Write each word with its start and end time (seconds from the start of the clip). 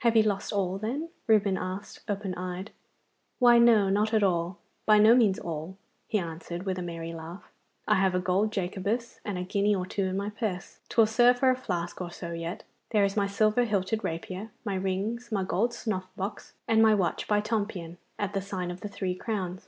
'Have 0.00 0.16
you 0.16 0.24
lost 0.24 0.52
all, 0.52 0.78
then?' 0.78 1.10
Reuben 1.28 1.56
asked, 1.56 2.00
open 2.08 2.34
eyed. 2.34 2.72
'Why 3.38 3.56
no 3.60 3.88
not 3.88 4.12
all 4.20 4.58
by 4.84 4.98
no 4.98 5.14
means 5.14 5.38
all!' 5.38 5.76
he 6.08 6.18
answered, 6.18 6.64
with 6.64 6.76
a 6.76 6.82
merry 6.82 7.12
laugh; 7.12 7.52
'I 7.86 7.94
have 7.94 8.14
a 8.16 8.18
gold 8.18 8.50
Jacobus 8.50 9.20
and 9.24 9.38
a 9.38 9.44
guinea 9.44 9.76
or 9.76 9.86
two 9.86 10.06
in 10.06 10.16
my 10.16 10.28
purse. 10.30 10.80
'Twill 10.88 11.06
serve 11.06 11.38
for 11.38 11.50
a 11.50 11.56
flask 11.56 12.00
or 12.00 12.10
so 12.10 12.32
yet. 12.32 12.64
There 12.90 13.04
is 13.04 13.16
my 13.16 13.28
silver 13.28 13.62
hilted 13.62 14.02
rapier, 14.02 14.50
my 14.64 14.74
rings, 14.74 15.30
my 15.30 15.44
gold 15.44 15.72
snuff 15.72 16.08
box, 16.16 16.54
and 16.66 16.82
my 16.82 16.96
watch 16.96 17.28
by 17.28 17.40
Tompion 17.40 17.96
at 18.18 18.32
the 18.32 18.42
sign 18.42 18.72
of 18.72 18.80
the 18.80 18.88
Three 18.88 19.14
Crowns. 19.14 19.58